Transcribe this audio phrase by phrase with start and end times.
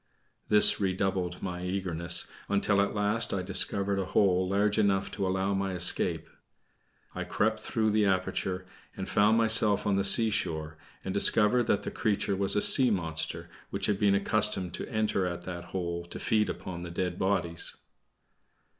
[0.49, 5.53] This redoubled my eagerness, until at last I discovered a hole large enough to allow
[5.53, 6.27] my escape.
[7.13, 8.65] I crept through the aperture,
[8.97, 10.75] and found myself on the seashore,
[11.05, 15.27] and discovered that the creature was a sea monster which had been accustomed to enter
[15.27, 17.77] at that hole to feed upon the dead bodies.